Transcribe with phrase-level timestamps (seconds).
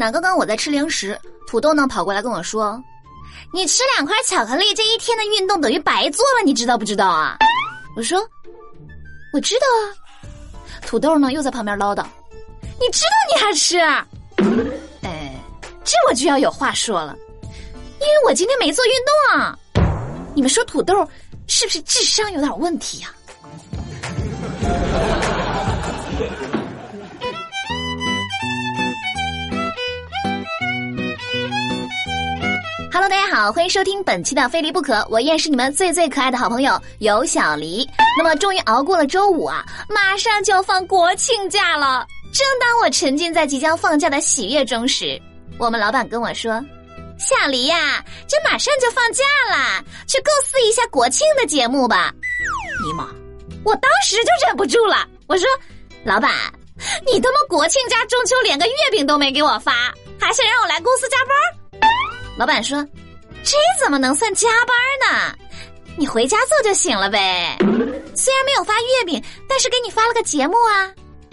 [0.00, 2.82] 那刚刚我在吃零食，土豆呢跑过来跟我说
[3.52, 7.36] ：“你吃两块巧克力，这一天的运动等于白做了，你知道不知道啊？”
[7.94, 8.18] 我说
[9.34, 9.92] ：“我知道啊。”
[10.80, 12.02] 土豆呢又在旁边唠叨
[12.80, 13.78] ：“你知道你还吃？”
[15.06, 15.38] 哎，
[15.84, 19.54] 这我就要有话说了，因为我今天没做运动啊。
[20.34, 21.06] 你们说土豆
[21.46, 23.12] 是不是智商有点问题呀
[32.92, 37.88] ？Hello，大家好，欢迎收听本期的《非离不可》，我依然是你们最最可爱的好朋友有小黎。
[38.18, 42.04] 那么，终于熬过了周五啊，马上就要放国庆假了。
[42.32, 45.20] 正当我沉浸在即将放假的喜悦中时，
[45.56, 46.60] 我们老板跟我说
[47.16, 52.12] ：“小黎呀，这马上就放假了，去构思一下国庆的节目吧。”
[52.84, 53.08] 尼玛，
[53.64, 55.46] 我当时就忍不住了，我说
[56.02, 56.32] ：“老板，
[57.06, 61.59] 你他妈国庆加中秋连个月饼都没给我发，还想让我来公司加班？”
[62.40, 62.82] 老板说
[63.44, 64.74] ：“这怎么能算加班
[65.12, 65.36] 呢？
[65.98, 67.54] 你回家做就行了呗。
[68.14, 70.88] 虽然没有发月饼，但是给你发了个节目啊。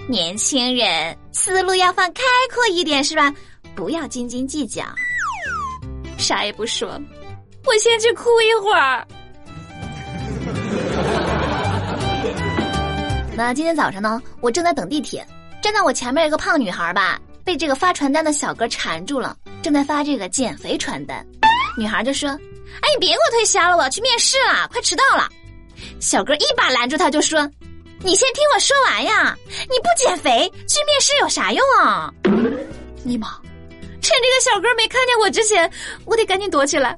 [0.06, 3.34] 年轻人思路要放开阔一点是吧？
[3.74, 4.84] 不要斤斤计较。
[6.18, 7.00] 啥也不说，
[7.64, 9.08] 我先去哭一会儿。
[13.34, 15.26] 那今天早上呢，我正在等地铁，
[15.62, 19.34] 站在我前面一个胖女孩吧，被这个发传单的小哥缠住了。”
[19.68, 21.28] 正在发这个减肥传单，
[21.78, 22.30] 女孩就说
[22.80, 25.28] ：“哎，你别给我推销了，我要去面试了，快迟到了。”
[26.00, 27.42] 小哥一把拦住他，就说
[28.00, 29.36] ：“你先听我说完呀，
[29.70, 32.10] 你不减肥去面试有啥用啊？”
[33.04, 33.28] 尼玛，
[34.02, 35.70] 趁这个小哥没看见我之前，
[36.06, 36.98] 我得赶紧躲起来。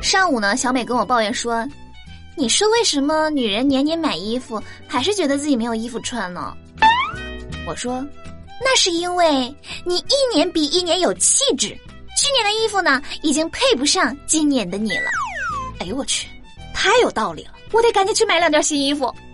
[0.00, 1.62] 上午呢，小美跟我抱怨说。
[2.36, 6.52] 你说为什么女人年年买衣服，还是觉得自己没有衣服穿呢？
[7.66, 8.04] 我说，
[8.60, 15.10] 那是因为你一年比一年有气质，去年的衣服呢，已经配不上今年的你了。
[15.78, 16.26] 哎呦我去，
[16.74, 17.52] 太有道理了！
[17.70, 19.14] 我得赶紧去买两件新衣服。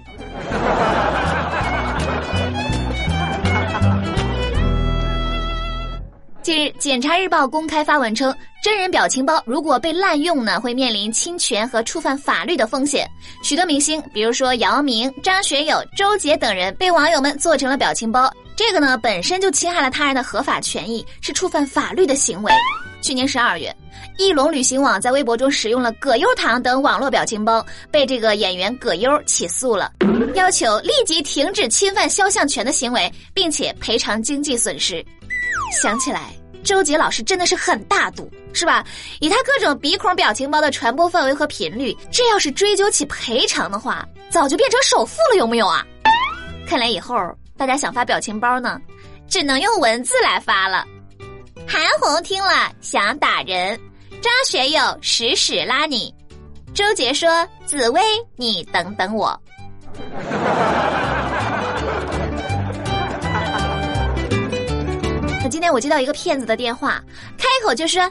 [6.42, 13.08] 近日，检察日报公开发文称，真人表情包如果被滥用呢，会面临侵权和触犯法律的风险。
[13.42, 22.52] 许多明星，比如说姚明、张学友、周杰等人，被网友们做成了表情包，这个呢本身就侵害了他人的合法权益，是触犯法律的行为。
[23.00, 23.74] 去年十二月，
[24.18, 29.90] 翼龙旅行网在微博中使用了“葛优躺”等网络表情包，被这个演员葛优起诉了，
[30.34, 35.02] 要求立即停止侵犯肖像权的行为，并且赔偿经济损失。
[35.80, 38.84] 想起来，周杰老师真的是很大度，是吧？
[39.20, 45.84] 以他各种鼻孔表情包的传播范围和频率，这要是追究起赔偿的话，早就变成首富了，有没有啊？
[46.66, 47.16] 看来以后
[47.56, 48.80] 大家想发表情包呢，
[49.28, 50.84] 只能用文字来发了。
[51.66, 53.78] 韩红听了想打人，
[54.22, 56.14] 张学友屎屎拉你，
[56.74, 58.00] 周杰说：“紫薇，
[58.36, 59.38] 你等等我。”
[65.50, 67.02] 今天我接到一个骗子的电话，
[67.36, 68.10] 开口就说：“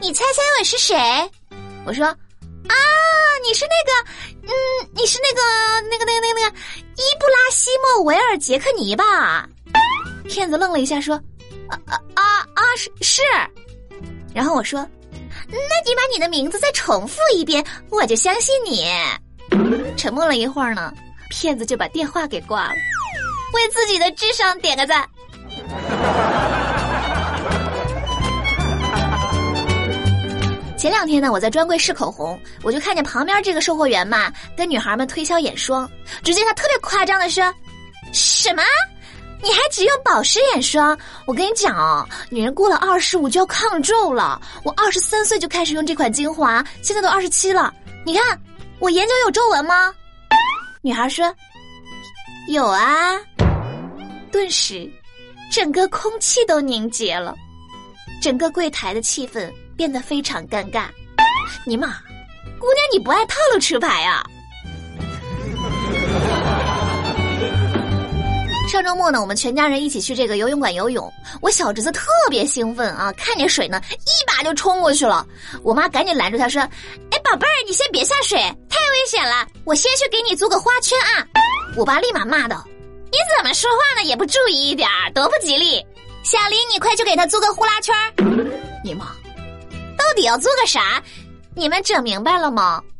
[0.00, 0.96] 你猜猜我是谁？”
[1.84, 2.06] 我说
[2.70, 2.74] ：“啊，
[3.44, 4.10] 你是那个，
[4.44, 4.52] 嗯，
[4.94, 6.56] 你是那个那个那个那个那个
[6.96, 9.48] 伊布拉希莫维尔杰克尼吧？”
[10.28, 11.16] 骗子愣了一下，说
[11.68, 12.22] ：“啊啊啊
[12.54, 13.22] 啊，是是。”
[14.32, 14.86] 然后我说
[15.50, 18.86] ：“那你把你的名字再重复一遍，我就相信你。”
[19.98, 20.92] 沉默了一会儿呢，
[21.30, 22.74] 骗子就把电话给挂了，
[23.54, 25.04] 为自己的智商点个赞。
[30.76, 35.88] 前两天呢，我在专柜试口红，我就看见旁边这个售货员嘛，跟女孩们推销眼霜。
[36.22, 37.52] 只见他特别夸张的说
[38.12, 38.62] ：“什么？
[39.42, 40.96] 你还只用保湿眼霜？
[41.26, 44.40] 我跟你讲哦，女人过了二十五就要抗皱了。
[44.62, 47.72] 我二十三岁就开始用这款精华，现在都二十七了。
[48.04, 48.40] 你看
[48.78, 49.92] 我眼角有皱纹吗？”
[50.80, 51.34] 女孩说
[52.48, 53.18] ：“有啊。”
[54.32, 54.90] 顿时，
[55.50, 57.34] 整个空气都凝结了，
[58.22, 59.50] 整个柜台的气氛。
[59.76, 60.88] 变得非常尴尬，
[61.66, 61.86] 尼玛，
[62.58, 64.22] 姑娘你不爱套路吃牌啊？
[68.68, 71.10] 上周末呢，我们全家人一起去这个游泳馆游泳，
[71.40, 75.26] 我小侄子特别兴奋啊，看见水呢，一把就冲过去了。
[75.62, 76.60] 我妈赶紧拦住他说
[77.10, 78.38] ：“哎，宝贝儿，你先别下水，
[78.68, 81.26] 太危险了，我先去给你租个花圈啊。”
[81.74, 82.62] 我爸立马骂道
[83.10, 84.06] ：“你怎么说话呢？
[84.08, 85.84] 也不注意一点多不吉利！
[86.22, 87.94] 小林，你快去给他租个呼啦圈。”
[88.84, 89.06] 你妈！
[89.98, 91.02] 到底要做个啥？
[91.54, 92.82] 你们整明白了吗？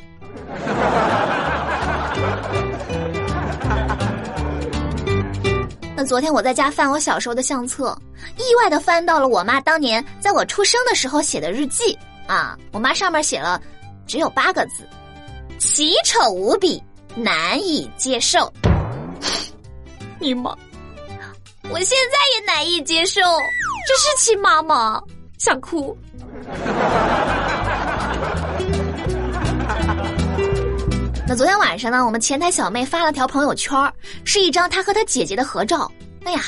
[5.96, 7.96] 那昨天我在家翻我小时候的相册，
[8.36, 11.96] 意外的翻到了我妈当年在我出生的时候写的日记
[12.26, 12.58] 啊！
[12.72, 13.60] 我妈上面写了
[14.06, 14.82] 只有八个字：
[15.58, 16.82] 奇丑无比，
[17.14, 18.52] 难以接受。
[20.20, 20.54] 你妈，
[21.70, 23.22] 我现在也难以接受，
[23.88, 25.02] 这是亲妈吗？
[25.38, 25.96] 想哭。
[31.26, 33.74] 那昨天晚上呢，我们前台小妹发了条朋友圈，
[34.24, 35.90] 是一张她和她姐姐的合照。
[36.24, 36.42] 哎呀，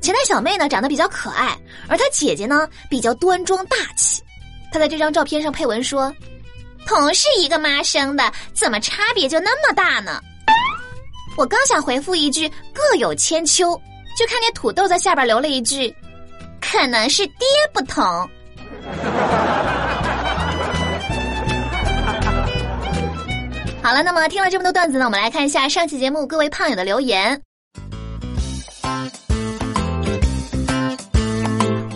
[0.00, 1.56] 前台小妹呢长得比较可爱，
[1.86, 4.20] 而她姐姐呢比较端庄大气。
[4.72, 6.12] 她在这张照片上配文说
[6.84, 10.20] ：“同是一个妈生的，怎么差别就那么大呢？”
[11.36, 13.74] 我刚想回复一句“各有千秋”，
[14.16, 15.94] 就看见土豆在下边留了一句
[16.60, 18.04] ：“可能是爹不同。”
[23.82, 27.38] 好了，那么听了这么多段子呢，我们来看一下上期节目各位胖友的留言。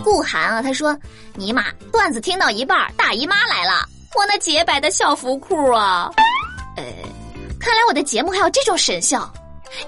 [0.03, 0.95] 顾寒啊，他说
[1.35, 6.11] ：“尼玛，段子听到一半，大姨妈来了，我那洁白的校服裤啊！”
[6.75, 6.83] 呃，
[7.59, 9.31] 看来我的节目还有这种神效。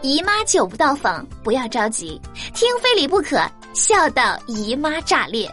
[0.02, 2.22] 姨妈久不到访，不要着急，
[2.54, 3.42] 听非礼不可，
[3.74, 5.50] 笑到姨妈炸裂。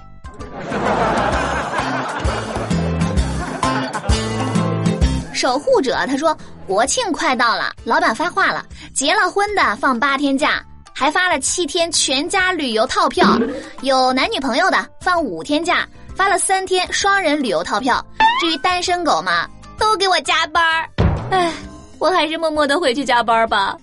[5.32, 6.36] 守护者他说
[6.66, 10.62] 国庆快到了，老板发话了，结了婚的放八天假，
[10.92, 13.38] 还发了七天全家旅游套票，
[13.82, 18.04] 有男女朋友的放五天假，发了三天双人旅游套票。
[18.40, 19.48] 至于单身狗嘛，
[19.78, 20.90] 都给我加班儿。
[21.30, 21.52] 唉，
[21.98, 23.76] 我还是默默的回去加班吧。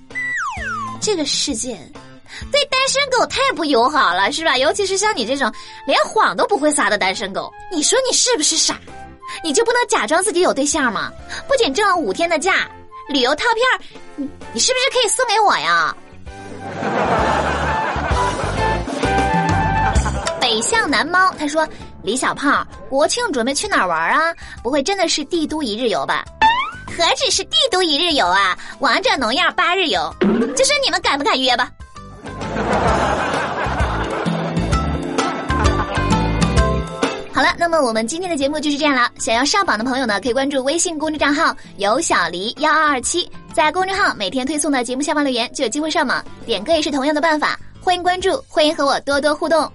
[1.01, 1.77] 这个世界
[2.51, 4.57] 对单身狗太不友好了，是吧？
[4.57, 5.51] 尤其是像你这种
[5.85, 8.77] 连谎都不会撒的单身狗，你说你是不是傻？
[9.43, 11.11] 你就不能假装自己有对象吗？
[11.47, 12.69] 不仅挣了五天的假，
[13.09, 13.63] 旅游套票，
[14.15, 15.95] 你你是不是可以送给我呀？
[20.39, 21.67] 北向南猫他说
[22.03, 24.33] ：“李小胖，国庆准备去哪儿玩啊？
[24.63, 26.23] 不会真的是帝都一日游吧？
[26.97, 30.15] 何止是帝都一日游啊，王者农药八日游，
[30.55, 31.69] 就说你们敢不敢约吧？”
[37.33, 39.09] 好了，那么我们今天的节目就是这样了。
[39.19, 46.23] 想要上榜的朋友呢，可以关注微信公众账号“有小黎幺二二七”，在公众号每天推送的节目下方留言就有机会上榜。
[46.45, 49.69] 点歌也是同样的办法，欢迎关注，欢迎和我多多互动。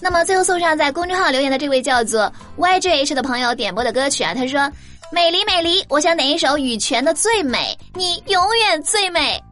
[0.00, 4.58] 那么最后送上在公众号留言的这位叫做 YJH 的朋友点播的歌曲啊，他说
[5.10, 9.42] ：“美离美离，我想点一首羽泉的《最美》，你永远最美。”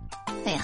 [0.45, 0.61] 哎呀，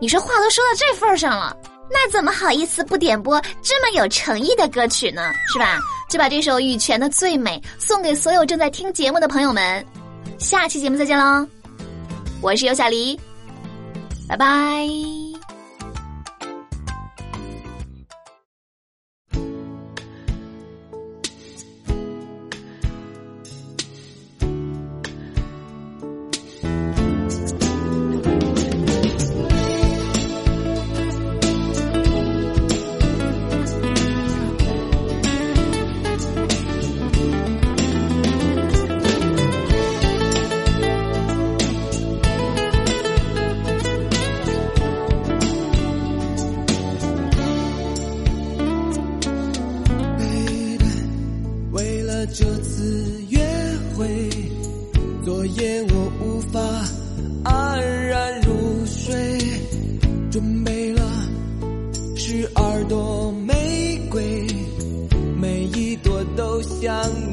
[0.00, 1.56] 你说话都说到这份上了。
[1.88, 5.32] 那怎么好意思不点播这么有诚意的歌曲呢？
[5.52, 5.78] 是吧？
[6.08, 9.84] 就把这首羽泉的《最美》送给所有正在听节目的朋友们。
[10.38, 11.46] 下期节目再见喽！
[12.40, 13.18] 我是尤小黎，
[14.28, 15.25] 拜拜。
[66.86, 67.25] 都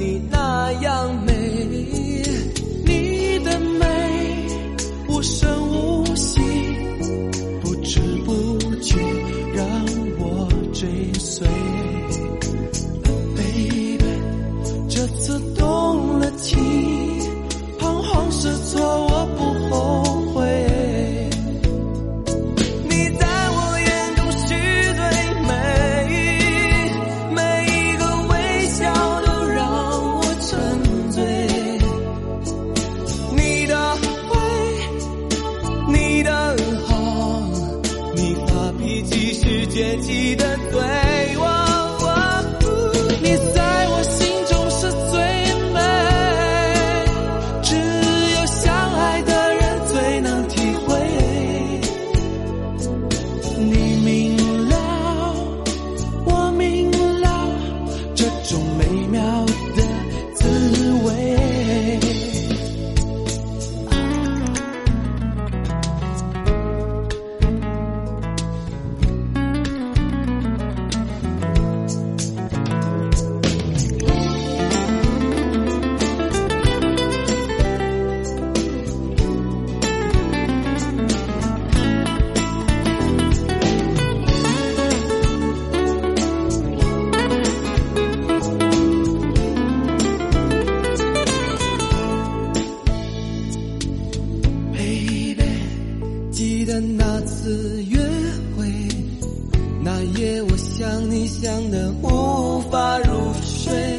[100.03, 103.98] 夜，我想你想的无法入睡。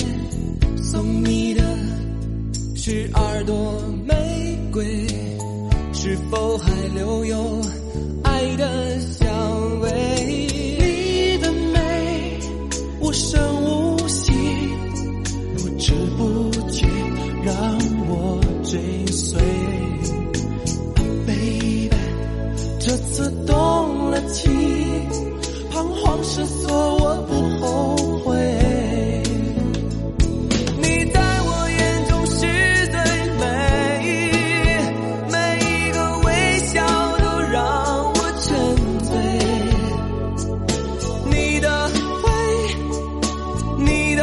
[0.77, 1.63] 送你的
[2.77, 4.15] 十二朵玫
[4.73, 4.85] 瑰，
[5.93, 7.61] 是否还留有
[8.23, 9.91] 爱的香味？
[10.79, 12.39] 你的美，
[13.01, 14.33] 无声无息，
[15.57, 16.87] 不知不觉
[17.43, 17.55] 让
[18.09, 19.41] 我追随。
[21.27, 21.91] Baby，
[22.79, 24.53] 这次动了情。
[25.75, 28.31] 彷徨失措我不后悔。
[30.79, 32.37] 你在我眼中是
[32.93, 32.97] 最
[33.41, 33.43] 美，
[35.33, 36.29] 每一个微
[36.61, 36.79] 笑
[37.19, 37.61] 都让
[38.15, 38.47] 我沉
[39.03, 39.11] 醉。
[41.29, 41.69] 你的
[42.23, 42.31] 坏，
[43.79, 44.23] 你的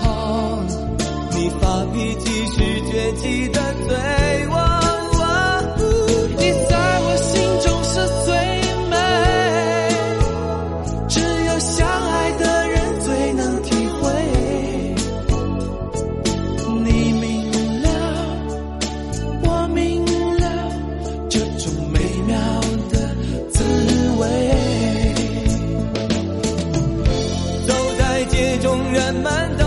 [0.00, 0.58] 好，
[1.32, 2.54] 你发脾气时
[2.86, 3.94] 倔气的嘴，
[4.48, 4.56] 我
[28.66, 29.65] 在街中，